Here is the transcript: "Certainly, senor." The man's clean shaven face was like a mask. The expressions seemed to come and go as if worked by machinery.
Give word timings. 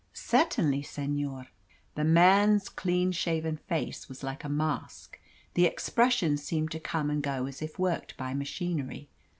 "Certainly, 0.13 0.81
senor." 0.81 1.49
The 1.93 2.03
man's 2.03 2.69
clean 2.69 3.11
shaven 3.11 3.57
face 3.57 4.09
was 4.09 4.23
like 4.23 4.43
a 4.43 4.49
mask. 4.49 5.19
The 5.53 5.67
expressions 5.67 6.41
seemed 6.41 6.71
to 6.71 6.79
come 6.79 7.11
and 7.11 7.21
go 7.21 7.45
as 7.45 7.61
if 7.61 7.77
worked 7.77 8.17
by 8.17 8.33
machinery. 8.33 9.09